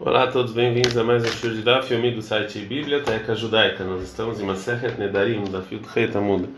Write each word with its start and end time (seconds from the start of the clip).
Olá 0.00 0.24
a 0.24 0.26
todos, 0.26 0.52
bem-vindos 0.52 0.98
a 0.98 1.04
mais 1.04 1.22
um 1.22 1.28
show 1.28 1.48
de 1.48 1.62
Daf 1.62 1.94
Yomi 1.94 2.10
do 2.10 2.20
site 2.20 2.58
Biblioteca 2.58 3.32
Judaica. 3.32 3.84
Nós 3.84 4.02
estamos 4.02 4.40
em 4.40 4.44
Masechet 4.44 4.98
Nedarim, 4.98 5.44
da 5.44 5.62
Field 5.62 5.86
Retamud 5.94 6.48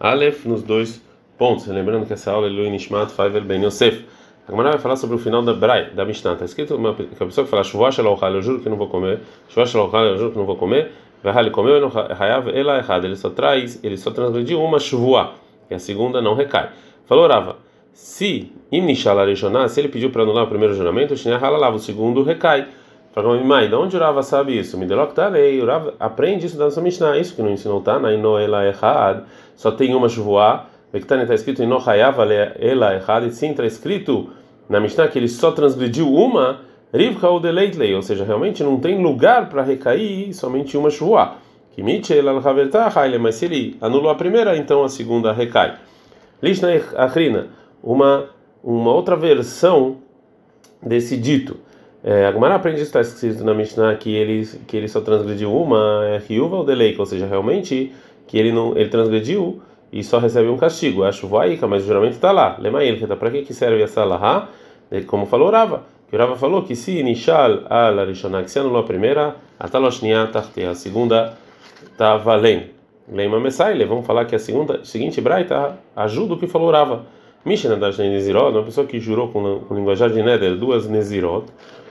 Aleph, 0.00 0.46
nos 0.46 0.62
dois 0.62 1.02
pontos. 1.36 1.66
Lembrando 1.66 2.06
que 2.06 2.14
essa 2.14 2.32
aula 2.32 2.46
é 2.46 2.50
Lui 2.50 2.70
Nishmat 2.70 3.10
Faivel 3.10 3.44
Ben 3.44 3.62
Yosef. 3.62 4.02
A 4.48 4.50
Gemara 4.50 4.70
vai 4.70 4.78
falar 4.78 4.96
sobre 4.96 5.14
o 5.14 5.18
final 5.18 5.42
da 5.42 5.52
Brai, 5.52 5.90
da 5.90 6.06
Mishnah. 6.06 6.32
Está 6.32 6.46
escrito 6.46 6.74
uma, 6.74 6.94
que 6.94 7.22
a 7.22 7.26
pessoa 7.26 7.44
que 7.44 7.50
fala 7.50 7.62
Shuvah 7.62 7.90
Shalochal, 7.90 8.32
eu 8.32 8.40
juro 8.40 8.60
que 8.60 8.68
não 8.70 8.78
vou 8.78 8.88
comer. 8.88 9.20
Shuvah 9.50 9.66
Shalochal, 9.66 10.04
eu 10.06 10.16
juro 10.16 10.30
que 10.30 10.38
não 10.38 10.46
vou 10.46 10.56
comer. 10.56 10.92
Vahali 11.22 11.50
comeu 11.50 11.92
hayav 12.18 12.48
ela 12.48 12.78
errado. 12.78 13.04
Ele 13.04 13.16
só 13.16 13.28
traz, 13.28 13.78
ele 13.84 13.98
só 13.98 14.10
transgrediu 14.10 14.62
uma 14.62 14.80
Shuvah, 14.80 15.34
e 15.70 15.74
a 15.74 15.78
segunda 15.78 16.22
não 16.22 16.34
recai. 16.34 16.70
Falou 17.04 17.28
Rava. 17.28 17.56
Se 17.92 18.52
Imnishal 18.72 19.18
Arishoná, 19.18 19.68
se 19.68 19.80
ele 19.80 19.88
pediu 19.88 20.10
para 20.10 20.22
anular 20.22 20.44
o 20.44 20.48
primeiro 20.48 20.74
juramento, 20.74 21.12
o 21.12 21.16
Shinah 21.16 21.70
o 21.70 21.78
segundo 21.78 22.22
recai. 22.22 22.66
Mãe, 23.44 23.66
de 23.66 23.74
onde 23.74 23.96
o 23.96 24.00
Rava 24.00 24.22
sabe 24.22 24.58
isso? 24.58 24.76
Me 24.76 24.84
delok 24.84 25.14
talei, 25.14 25.58
o 25.62 25.64
Rava 25.64 25.94
aprende 25.98 26.44
isso 26.44 26.58
da 26.58 26.66
nossa 26.66 26.82
Mishnah, 26.82 27.16
isso 27.16 27.34
que 27.34 27.40
não 27.40 27.50
ensinou 27.50 27.80
tá? 27.80 27.98
Na 27.98 28.10
ela 28.10 28.66
errad, 28.66 29.24
só 29.54 29.70
tem 29.70 29.94
uma 29.94 30.06
chuvoá, 30.06 30.66
Vektane 30.92 31.22
está 31.22 31.34
escrito 31.34 31.62
em 31.62 31.66
Nohayav 31.66 32.18
ela 32.58 32.94
errad, 32.94 33.24
e 33.24 33.32
sim 33.32 33.52
está 33.52 33.64
escrito 33.64 34.28
na 34.68 34.78
Mishnah 34.78 35.08
que 35.08 35.18
ele 35.18 35.28
só 35.28 35.50
transgrediu 35.50 36.12
uma, 36.12 36.60
Rivka 36.92 37.26
ou 37.28 37.40
Deleitlei, 37.40 37.94
ou 37.94 38.02
seja, 38.02 38.22
realmente 38.22 38.62
não 38.62 38.78
tem 38.78 39.02
lugar 39.02 39.48
para 39.48 39.62
recair 39.62 40.34
somente 40.34 40.76
uma 40.76 40.90
chuvoá. 40.90 41.36
Kimit 41.74 42.12
ela 42.12 42.38
mas 43.18 43.34
se 43.34 43.46
ele 43.46 43.78
anulou 43.80 44.10
a 44.10 44.14
primeira, 44.14 44.58
então 44.58 44.84
a 44.84 44.90
segunda 44.90 45.32
recai. 45.32 45.74
Lishna 46.42 46.68
Achrina, 46.96 47.48
uma, 47.82 48.26
uma 48.62 48.92
outra 48.92 49.16
versão 49.16 49.98
desse 50.82 51.16
dito. 51.16 51.64
É, 52.08 52.24
a 52.24 52.30
Gemara 52.30 52.54
aprende 52.54 52.80
está 52.82 53.00
escrito 53.00 53.42
na 53.42 53.52
Mishnah 53.52 53.96
que 53.96 54.14
ele, 54.14 54.46
que 54.68 54.76
ele 54.76 54.86
só 54.86 55.00
transgrediu 55.00 55.52
uma, 55.52 56.06
é 56.06 56.18
Ryuva 56.18 56.58
ou 56.58 56.64
Deleika, 56.64 57.02
ou 57.02 57.06
seja, 57.06 57.26
realmente 57.26 57.92
que 58.28 58.38
ele 58.38 58.52
não 58.52 58.78
ele 58.78 58.88
transgrediu 58.88 59.60
e 59.92 60.04
só 60.04 60.20
recebe 60.20 60.48
um 60.48 60.56
castigo. 60.56 61.02
Acho 61.02 61.26
voaica, 61.26 61.66
mas 61.66 61.82
o 61.82 61.86
juramento 61.88 62.14
está 62.14 62.30
lá. 62.30 62.56
Lema 62.60 62.84
ele, 62.84 62.98
que 62.98 63.06
para 63.08 63.30
que 63.32 63.52
serve 63.52 63.82
essa 63.82 64.04
lahá? 64.04 64.48
Como 65.08 65.26
falou 65.26 65.50
Rava, 65.50 65.82
que 66.08 66.16
Rava 66.16 66.36
falou 66.36 66.62
que 66.62 66.76
se 66.76 67.02
Nishal 67.02 67.64
al 67.68 67.98
Arishonah, 67.98 68.44
que 68.44 68.52
se 68.52 68.60
anulou 68.60 68.82
a 68.82 68.84
primeira, 68.84 69.34
a 69.58 69.68
Taloshnia 69.68 70.28
Tarte, 70.28 70.62
a 70.62 70.76
segunda 70.76 71.36
está 71.90 72.16
valendo. 72.18 72.66
Lema 73.12 73.40
Messaile, 73.40 73.84
vamos 73.84 74.06
falar 74.06 74.26
que 74.26 74.36
a 74.36 74.38
segunda, 74.38 74.84
seguinte 74.84 75.20
Braita 75.20 75.76
ajuda 75.96 76.34
o 76.34 76.38
que 76.38 76.46
falou 76.46 76.70
Rava. 76.70 77.04
Mishnah 77.44 77.74
das 77.74 77.98
Nezirot, 77.98 78.52
uma 78.52 78.62
pessoa 78.62 78.86
que 78.86 79.00
jurou 79.00 79.26
com, 79.28 79.60
com 79.60 79.74
linguajar 79.74 80.08
de 80.10 80.22
Neder 80.22 80.56
duas 80.56 80.88
Nezirot 80.88 81.46
é, 81.46 81.85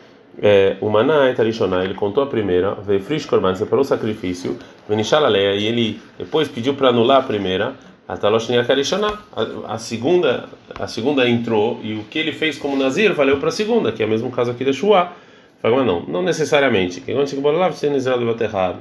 o 0.82 0.90
Maná 0.90 1.30
Etarishonah, 1.30 1.84
ele 1.84 1.94
contou 1.94 2.24
a 2.24 2.28
primeira, 2.28 2.76
veio 2.76 3.00
Frisch 3.02 3.26
Korban, 3.26 3.56
separou 3.56 3.82
o 3.82 3.88
sacrifício, 3.88 4.58
Venishalaléia, 4.88 5.56
e 5.56 5.66
ele 5.66 6.00
depois 6.18 6.48
pediu 6.48 6.74
para 6.74 6.90
anular 6.90 7.20
a 7.20 7.24
primeira, 7.24 7.76
a 8.08 8.16
Taloshnia 8.18 8.64
Karishonah, 8.64 9.18
a 9.68 9.78
segunda, 9.78 10.48
a 10.80 10.88
segunda 10.88 11.28
entrou, 11.28 11.80
e 11.82 11.96
o 11.96 12.04
que 12.04 12.20
ele 12.20 12.32
fez 12.32 12.58
como 12.58 12.76
Nazir 12.76 13.14
valeu 13.14 13.38
para 13.38 13.50
a 13.50 13.52
segunda, 13.52 13.92
que 13.92 14.04
é 14.04 14.06
o 14.06 14.10
mesmo 14.10 14.30
caso 14.32 14.52
aqui 14.52 14.64
da 14.64 14.72
Shua. 14.74 15.12
Fala, 15.60 15.84
não, 15.84 16.02
não 16.02 16.22
necessariamente. 16.22 17.02
Que 17.02 17.14
quando 17.14 17.28
chega 17.28 17.50
lá, 17.52 17.70
você 17.70 17.90
Nazir 17.90 18.16
do 18.18 18.44
errado. 18.44 18.78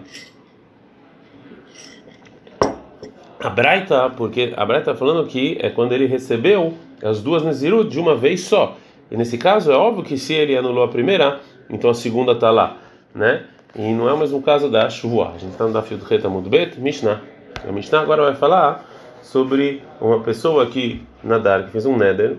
A 3.40 3.48
Braita, 3.48 4.10
porque 4.10 4.52
a 4.56 4.64
Braita 4.66 4.90
está 4.90 4.98
falando 4.98 5.26
que 5.26 5.56
é 5.60 5.70
quando 5.70 5.92
ele 5.92 6.06
recebeu 6.06 6.74
as 7.02 7.22
duas 7.22 7.42
Nazirut 7.42 7.90
de 7.90 7.98
uma 7.98 8.14
vez 8.14 8.42
só. 8.42 8.76
E 9.10 9.16
nesse 9.16 9.38
caso 9.38 9.70
é 9.70 9.76
óbvio 9.76 10.04
que 10.04 10.16
se 10.16 10.32
ele 10.32 10.56
anulou 10.56 10.84
a 10.84 10.88
primeira, 10.88 11.40
então 11.68 11.90
a 11.90 11.94
segunda 11.94 12.32
está 12.32 12.50
lá, 12.50 12.78
né? 13.14 13.44
E 13.76 13.92
não 13.92 14.08
é 14.08 14.12
o 14.12 14.18
mesmo 14.18 14.40
caso 14.40 14.70
da 14.70 14.88
chuva. 14.88 15.32
A 15.34 15.38
gente 15.38 15.52
está 15.52 15.66
no 15.66 15.72
Dafio 15.72 15.98
do 15.98 16.04
Reta 16.04 16.28
Bet, 16.28 16.80
Mishnah. 16.80 17.20
A 17.66 17.72
Mishnah 17.72 18.00
agora 18.00 18.22
vai 18.22 18.34
falar 18.34 18.88
sobre 19.22 19.82
uma 20.00 20.20
pessoa 20.20 20.66
que 20.66 21.02
nadar, 21.22 21.64
que 21.64 21.72
fez 21.72 21.84
um 21.84 21.96
neder 21.96 22.36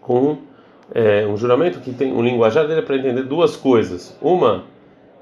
com 0.00 0.38
é, 0.92 1.24
um 1.26 1.36
juramento 1.36 1.80
que 1.80 1.92
tem 1.92 2.12
um 2.12 2.22
linguajar 2.22 2.66
dele 2.66 2.82
para 2.82 2.96
entender 2.96 3.22
duas 3.22 3.56
coisas. 3.56 4.16
Uma 4.20 4.64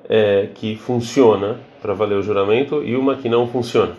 é, 0.09 0.49
que 0.55 0.77
funciona 0.77 1.59
para 1.83 1.93
valer 1.93 2.17
o 2.17 2.23
juramento 2.23 2.83
e 2.83 2.97
uma 2.97 3.17
que 3.17 3.29
não 3.29 3.47
funciona. 3.47 3.93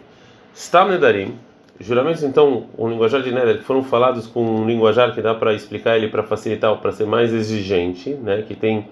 Stam 0.54 0.90
Nedarim 0.90 1.36
Juramentos, 1.82 2.24
então, 2.24 2.68
um 2.78 2.90
linguajar 2.90 3.22
de 3.22 3.32
Neder 3.32 3.58
que 3.58 3.64
foram 3.64 3.84
falados 3.84 4.28
com 4.28 4.44
um 4.44 4.66
linguajar 4.66 5.14
que 5.14 5.22
dá 5.22 5.34
para 5.34 5.54
explicar 5.54 5.98
ele 5.98 6.08
para 6.08 6.24
facilitar, 6.24 6.76
para 6.78 6.92
ser 6.92 7.06
mais 7.06 7.34
exigente, 7.34 8.14
né, 8.14 8.44
que 8.48 8.56
tem 8.56 8.88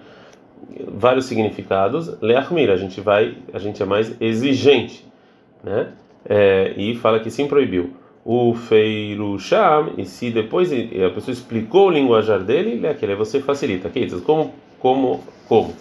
vários 0.86 1.26
significados. 1.26 2.20
Leachmir, 2.20 2.70
a 2.70 2.76
gente 2.76 3.00
vai, 3.00 3.36
a 3.52 3.58
gente 3.58 3.82
é 3.82 3.86
mais 3.86 4.14
exigente, 4.20 5.06
né? 5.62 5.88
É, 6.28 6.74
e 6.76 6.94
fala 6.96 7.20
que 7.20 7.30
sim 7.30 7.46
proibiu. 7.46 7.94
O 8.24 8.54
Feirusham, 8.54 9.94
e 9.96 10.04
se 10.04 10.30
depois 10.30 10.70
a 10.72 11.10
pessoa 11.10 11.32
explicou 11.32 11.88
o 11.88 11.90
linguajar 11.90 12.40
dele, 12.40 12.86
aquele 12.86 13.14
você 13.14 13.40
facilita. 13.40 13.88
Okay? 13.88 14.04
Então, 14.04 14.20
como, 14.20 14.54
como, 14.78 15.24
como? 15.48 15.74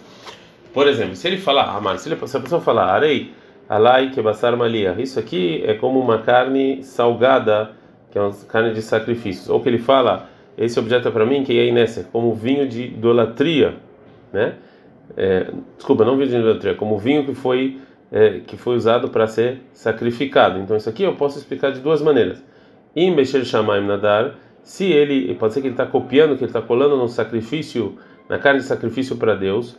Por 0.74 0.88
exemplo, 0.88 1.16
se 1.16 1.28
ele 1.28 1.38
falar, 1.38 1.76
Amar, 1.76 2.00
se, 2.00 2.08
ele, 2.10 2.28
se 2.28 2.38
a 2.38 2.40
pessoa 2.40 2.62
falar 2.62 2.94
arei, 2.94 3.34
Alai 3.70 4.10
kebassar 4.10 4.58
malia. 4.58 4.96
Isso 4.98 5.20
aqui 5.20 5.64
é 5.64 5.76
como 5.76 6.00
uma 6.00 6.18
carne 6.18 6.84
salgada, 6.84 7.70
que 8.10 8.18
é 8.18 8.22
uma 8.22 8.34
carne 8.48 8.74
de 8.74 8.82
sacrifícios. 8.82 9.48
Ou 9.48 9.62
que 9.62 9.70
ele 9.70 9.78
fala, 9.78 10.28
esse 10.58 10.80
objeto 10.80 11.08
é 11.08 11.12
para 11.12 11.24
mim, 11.24 11.44
que 11.44 11.58
é 11.58 11.68
inessa, 11.68 12.10
como 12.12 12.34
vinho 12.34 12.68
de 12.68 12.86
idolatria, 12.86 13.76
né? 14.34 14.56
É, 15.16 15.52
desculpa, 15.78 16.04
não 16.04 16.18
vinho 16.18 16.30
de 16.30 16.36
idolatria, 16.36 16.74
como 16.74 16.98
vinho 16.98 17.26
que 17.26 17.34
foi 17.36 17.78
é, 18.12 18.40
que 18.40 18.58
foi 18.58 18.76
usado 18.76 19.10
para 19.10 19.28
ser 19.28 19.62
sacrificado. 19.74 20.60
Então 20.60 20.76
isso 20.76 20.90
aqui 20.90 21.04
eu 21.04 21.16
posso 21.16 21.38
explicar 21.38 21.72
de 21.72 21.80
duas 21.80 22.02
maneiras. 22.02 22.44
Im 22.96 23.16
Besher 23.16 23.46
Shamaim 23.46 23.86
Nadar, 23.86 24.36
se 24.64 24.92
ele, 24.92 25.34
pode 25.36 25.54
ser 25.54 25.62
que 25.62 25.68
ele 25.68 25.74
está 25.74 25.86
copiando, 25.86 26.36
que 26.36 26.44
ele 26.44 26.50
está 26.50 26.62
colando 26.62 26.98
no 26.98 27.08
sacrifício, 27.08 27.98
na 28.28 28.40
carne 28.40 28.60
de 28.60 28.66
sacrifício 28.66 29.16
para 29.16 29.36
Deus, 29.36 29.78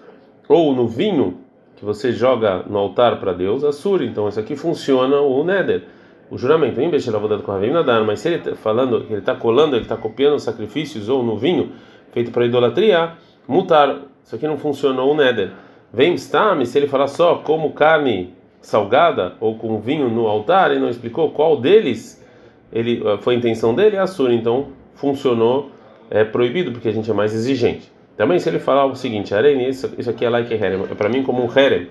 ou 0.49 0.75
no 0.75 0.87
vinho 0.87 1.39
que 1.81 1.85
você 1.87 2.13
joga 2.13 2.63
no 2.69 2.79
altar 2.79 3.19
para 3.19 3.33
Deus, 3.33 3.65
assura. 3.65 4.05
Então 4.05 4.29
isso 4.29 4.39
aqui 4.39 4.55
funciona 4.55 5.19
o 5.19 5.43
neder, 5.43 5.85
o 6.31 6.37
juramento. 6.37 6.79
Em 6.79 6.91
de 6.91 7.43
com 7.43 7.59
nadar, 7.59 8.05
mas 8.05 8.21
se 8.21 8.29
ele 8.29 8.37
está 8.37 8.55
falando 8.55 9.07
ele 9.09 9.21
está 9.21 9.35
colando, 9.35 9.77
ele 9.77 9.85
está 9.85 9.97
copiando 9.97 10.35
os 10.35 10.43
sacrifícios 10.43 11.09
ou 11.09 11.23
no 11.23 11.39
vinho 11.39 11.73
feito 12.13 12.31
para 12.31 12.45
idolatria, 12.45 13.15
mutar. 13.49 13.97
Isso 14.23 14.37
aqui 14.37 14.47
não 14.47 14.59
funcionou 14.59 15.11
o 15.11 15.17
neder. 15.17 15.53
Vem 15.91 16.13
stam, 16.19 16.63
se 16.67 16.79
ele 16.79 16.87
falar 16.87 17.09
só 17.09 17.37
como 17.37 17.73
carne 17.73 18.35
salgada 18.61 19.33
ou 19.41 19.57
com 19.57 19.81
vinho 19.81 20.11
no 20.11 20.27
altar, 20.27 20.71
ele 20.71 20.81
não 20.81 20.91
explicou 20.91 21.31
qual 21.31 21.57
deles 21.57 22.23
ele 22.71 23.03
foi 23.21 23.37
a 23.37 23.39
intenção 23.39 23.75
dele, 23.75 23.97
é 23.97 24.01
assura. 24.01 24.35
Então 24.35 24.67
funcionou, 24.97 25.71
é 26.11 26.25
proibido 26.25 26.73
porque 26.73 26.89
a 26.91 26.93
gente 26.93 27.11
é 27.11 27.15
mais 27.15 27.35
exigente. 27.35 27.91
Também 28.21 28.39
se 28.39 28.51
ele 28.51 28.59
falar 28.59 28.85
o 28.85 28.95
seguinte, 28.95 29.35
Arene, 29.35 29.71
isso, 29.71 29.95
isso 29.97 30.11
aqui 30.11 30.27
é 30.27 30.29
like 30.29 30.53
herem, 30.53 30.83
é 30.91 30.95
para 30.95 31.09
mim 31.09 31.23
como 31.23 31.43
um 31.43 31.59
herem. 31.59 31.89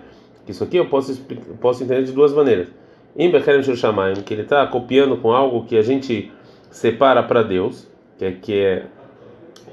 Isso 0.48 0.64
aqui 0.64 0.78
eu 0.78 0.86
posso 0.86 1.20
posso 1.60 1.84
entender 1.84 2.04
de 2.04 2.12
duas 2.12 2.32
maneiras. 2.32 2.68
Em 3.18 3.32
Becherem 3.32 3.64
Shushamayim, 3.64 4.22
que 4.22 4.36
ele 4.36 4.44
está 4.44 4.68
copiando 4.68 5.18
com 5.18 5.32
algo 5.32 5.66
que 5.66 5.76
a 5.76 5.82
gente 5.82 6.32
separa 6.70 7.24
para 7.24 7.42
Deus, 7.42 7.88
que 8.20 8.26
é, 8.26 8.32
que 8.34 8.54
é 8.54 8.84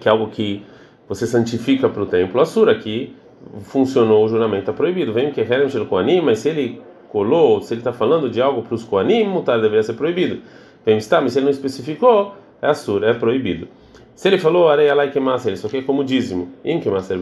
que 0.01 0.09
é 0.09 0.11
algo 0.11 0.29
que 0.29 0.65
você 1.07 1.27
santifica 1.27 1.91
para 1.91 2.03
o 2.03 2.07
templo. 2.07 2.41
Assura 2.41 2.73
aqui 2.73 3.15
funcionou 3.65 4.25
o 4.25 4.29
juramento 4.29 4.61
está 4.61 4.73
proibido. 4.73 5.13
Vem 5.13 5.31
que 5.33 5.43
herem 5.43 5.69
shel 5.69 5.85
koanim, 5.85 6.23
mas 6.23 6.39
se 6.39 6.49
ele 6.49 6.81
colou, 7.11 7.61
se 7.61 7.75
ele 7.75 7.83
está 7.83 7.93
falando 7.93 8.31
de 8.31 8.41
algo 8.41 8.63
para 8.63 8.75
os 8.75 8.83
koanim, 8.83 9.25
mutar 9.25 9.61
deveria 9.61 9.83
ser 9.83 9.93
proibido. 9.93 10.41
Vem 10.87 10.97
está, 10.97 11.21
mas 11.21 11.35
se 11.35 11.39
ele 11.39 11.45
não 11.45 11.53
especificou, 11.53 12.35
é 12.63 12.67
assura, 12.67 13.11
é 13.11 13.13
proibido. 13.13 13.69
Se 14.17 14.29
ele 14.29 14.39
falou 14.39 14.67
areia 14.67 14.95
lá 14.95 15.07
que 15.07 15.21
massa, 15.21 15.51
isso 15.51 15.67
aqui 15.67 15.77
é 15.77 15.83
como 15.83 16.03
dízimo. 16.03 16.49
Em 16.65 16.81
que 16.81 16.89
massa 16.89 17.15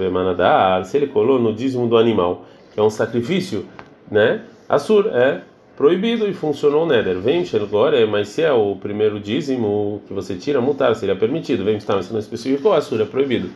se 0.84 0.96
ele 0.96 1.08
colou 1.08 1.40
no 1.40 1.52
dízimo 1.52 1.88
do 1.88 1.96
animal, 1.96 2.46
que 2.72 2.78
é 2.78 2.82
um 2.82 2.88
sacrifício, 2.88 3.66
né? 4.08 4.42
Assur 4.68 5.08
é 5.08 5.42
proibido 5.76 6.28
e 6.28 6.32
funcionou 6.32 6.84
o 6.84 6.86
neder. 6.86 7.18
Vem 7.18 7.44
agora, 7.60 8.06
mas 8.06 8.28
se 8.28 8.42
é 8.42 8.52
o 8.52 8.76
primeiro 8.76 9.18
dízimo 9.18 10.02
que 10.06 10.14
você 10.14 10.36
tira, 10.36 10.60
mutar, 10.60 10.94
seria 10.94 11.16
permitido. 11.16 11.64
Vem 11.64 11.78
estar, 11.78 12.00
se 12.00 12.12
não 12.12 12.20
especificou, 12.20 12.72
assur 12.72 13.00
é 13.00 13.04
proibido. 13.04 13.50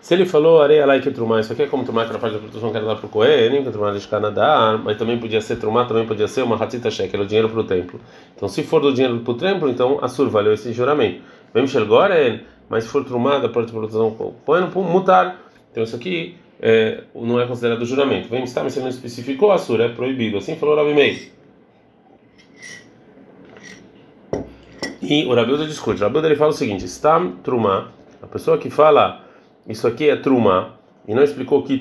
Se 0.00 0.14
ele 0.14 0.24
falou 0.24 0.62
areia 0.62 0.86
lá 0.86 0.98
que 0.98 1.10
trumar, 1.10 1.40
isso 1.40 1.52
aqui 1.52 1.62
é 1.62 1.66
como 1.66 1.84
trumar 1.84 2.06
que 2.06 2.12
era 2.12 2.18
parte 2.18 2.34
da 2.34 2.38
produção 2.38 2.72
que 2.72 2.78
lá 2.78 2.96
para 2.96 3.06
o 3.06 3.08
Cohen, 3.10 3.62
que 3.62 3.70
trumar 3.70 3.94
de 3.94 4.06
Canadá, 4.08 4.80
mas 4.82 4.96
também 4.96 5.18
podia 5.18 5.40
ser 5.42 5.56
trumar, 5.56 5.86
também 5.86 6.06
podia 6.06 6.28
ser 6.28 6.42
uma 6.42 6.56
ratita 6.56 6.90
cheque, 6.90 7.14
era 7.14 7.24
o 7.24 7.26
dinheiro 7.26 7.50
para 7.50 7.60
o 7.60 7.64
templo. 7.64 8.00
Então, 8.34 8.48
se 8.48 8.62
for 8.62 8.80
do 8.80 8.92
dinheiro 8.92 9.20
para 9.20 9.32
o 9.32 9.34
templo, 9.34 9.68
então 9.68 9.98
assur 10.02 10.28
valeu 10.30 10.54
esse 10.54 10.72
juramento. 10.72 11.22
Vem 11.54 11.64
agora, 11.80 12.40
mas 12.68 12.84
se 12.84 12.90
for 12.90 13.04
trumada 13.04 13.48
para 13.48 13.62
a 13.62 13.66
produção 13.66 14.16
põe 14.44 14.60
no 14.60 14.82
mutar. 14.82 15.40
Então 15.70 15.82
isso 15.82 15.96
aqui 15.96 16.36
é, 16.60 17.04
não 17.14 17.40
é 17.40 17.46
considerado 17.46 17.84
juramento. 17.84 18.28
Vem 18.28 18.44
estar, 18.44 18.62
mas 18.62 18.72
você 18.72 18.80
não 18.80 18.88
especificou 18.88 19.52
a 19.52 19.58
sura, 19.58 19.84
é 19.84 19.88
proibido. 19.88 20.38
Assim 20.38 20.56
falou 20.56 20.76
Rabi 20.76 20.94
Meir. 20.94 21.32
E 25.02 25.26
o 25.26 25.34
Rabilda 25.34 25.66
discute. 25.66 26.00
O 26.00 26.04
Rabilda 26.04 26.28
ele 26.28 26.36
fala 26.36 26.50
o 26.50 26.54
seguinte: 26.54 26.84
está 26.84 27.20
trumá, 27.42 27.88
a 28.22 28.26
pessoa 28.26 28.56
que 28.56 28.70
fala 28.70 29.20
isso 29.68 29.86
aqui 29.86 30.08
é 30.08 30.16
trumá, 30.16 30.74
e 31.06 31.14
não 31.14 31.22
explicou 31.22 31.62
que 31.62 31.80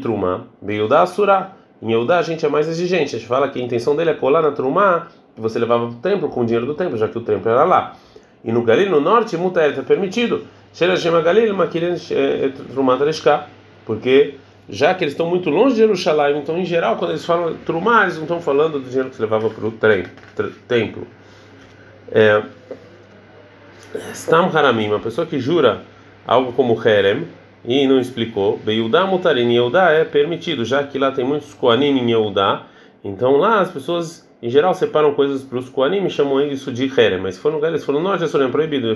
veio 0.61 0.87
da 0.87 1.01
Asura. 1.01 1.51
Em 1.81 1.91
Eudá 1.91 2.19
a 2.19 2.21
gente 2.21 2.45
é 2.45 2.49
mais 2.49 2.69
exigente, 2.69 3.13
a 3.13 3.19
gente 3.19 3.27
fala 3.27 3.49
que 3.49 3.59
a 3.59 3.61
intenção 3.61 3.93
dele 3.93 4.11
é 4.11 4.13
colar 4.13 4.41
na 4.41 4.51
truma 4.51 5.07
que 5.35 5.41
você 5.41 5.59
levava 5.59 5.85
o 5.85 5.95
templo 5.95 6.29
com 6.29 6.41
o 6.41 6.45
dinheiro 6.45 6.65
do 6.65 6.75
templo, 6.75 6.97
já 6.97 7.09
que 7.09 7.17
o 7.17 7.21
templo 7.21 7.49
era 7.49 7.65
lá. 7.65 7.95
E 8.43 8.51
no 8.51 8.61
Galil, 8.63 8.89
no 8.89 9.01
norte, 9.01 9.35
muta 9.35 9.67
está 9.67 9.83
permitido. 9.83 10.45
Sheila 10.73 10.97
Shema 10.97 11.21
Galil, 11.21 11.53
Makiren 11.53 11.95
Trumat 12.73 12.99
porque 13.85 14.35
já 14.67 14.93
que 14.93 15.03
eles 15.03 15.13
estão 15.13 15.29
muito 15.29 15.49
longe 15.49 15.75
de 15.75 15.81
Jerusalém, 15.81 16.39
então 16.39 16.57
em 16.57 16.65
geral, 16.65 16.95
quando 16.97 17.11
eles 17.11 17.25
falam 17.25 17.55
Trumá, 17.65 18.03
eles 18.03 18.15
não 18.15 18.23
estão 18.23 18.41
falando 18.41 18.79
do 18.79 18.87
dinheiro 18.87 19.09
que 19.09 19.15
se 19.15 19.21
levava 19.21 19.49
para 19.49 19.67
o 19.67 19.71
templo. 20.67 21.05
É, 22.11 22.41
Stam 24.13 24.49
Haramim, 24.53 24.87
uma 24.87 24.99
pessoa 24.99 25.27
que 25.27 25.39
jura 25.39 25.81
algo 26.25 26.53
como 26.53 26.79
Herem 26.83 27.27
e 27.65 27.85
não 27.85 27.99
explicou, 27.99 28.57
Beyudá 28.57 29.05
Mutarin, 29.05 29.51
Yehudá 29.51 29.91
é 29.91 30.03
permitido, 30.03 30.65
já 30.65 30.83
que 30.83 30.97
lá 30.97 31.11
tem 31.11 31.25
muitos 31.25 31.53
Koanim 31.53 31.99
em 31.99 32.09
Yehudá, 32.09 32.63
então 33.03 33.37
lá 33.37 33.59
as 33.59 33.71
pessoas 33.71 34.22
em 34.43 34.49
geral 34.49 34.73
separam 34.73 35.13
coisas 35.13 35.41
para 35.41 35.57
os 35.57 35.69
Koanim 35.69 36.05
e 36.05 36.09
chamam 36.09 36.41
isso 36.45 36.69
de 36.69 36.83
Herem, 36.99 37.21
mas 37.21 37.35
se 37.35 37.41
for 37.41 37.49
no 37.49 37.55
lugar 37.55 37.69
eles 37.69 37.85
falam, 37.85 38.03
não, 38.03 38.17
já 38.17 38.25
é 38.25 38.47
proibido, 38.49 38.93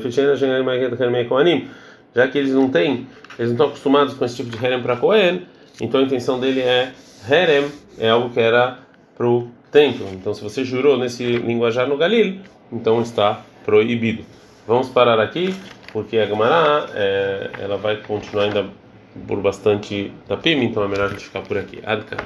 já 2.14 2.28
que 2.28 2.38
eles 2.38 2.54
não 2.54 2.70
têm, 2.70 3.08
eles 3.40 3.52
não 3.52 3.52
estão 3.52 3.68
acostumados 3.68 4.14
com 4.14 4.26
esse 4.26 4.36
tipo 4.36 4.50
de 4.50 4.66
Herem 4.66 4.82
para 4.82 4.98
Kohen, 4.98 5.44
então 5.80 6.02
a 6.02 6.04
intenção 6.04 6.38
dele 6.38 6.60
é 6.60 6.92
Herem, 7.30 7.72
é 7.98 8.10
algo 8.10 8.30
que 8.30 8.42
era 8.42 8.80
para 9.16 9.26
o 9.26 9.50
templo. 9.72 10.06
Então 10.12 10.34
se 10.34 10.44
você 10.44 10.66
jurou 10.66 10.98
nesse 10.98 11.24
linguajar 11.24 11.88
no 11.88 11.96
Galil, 11.96 12.42
então 12.70 13.02
está 13.02 13.42
proibido. 13.64 14.26
Vamos 14.68 14.90
parar 14.90 15.18
aqui, 15.18 15.56
porque 15.94 16.18
a 16.18 16.26
Gemara 16.26 16.90
é, 16.94 17.52
ela 17.60 17.78
vai 17.78 17.96
continuar 17.96 18.44
ainda 18.44 18.66
por 19.26 19.40
bastante 19.40 20.12
tapim, 20.28 20.62
então 20.62 20.84
é 20.84 20.90
melhor 20.90 21.06
a 21.06 21.10
gente 21.10 21.24
ficar 21.24 21.42
por 21.42 21.58
aqui. 21.58 21.80
Adka. 21.86 22.18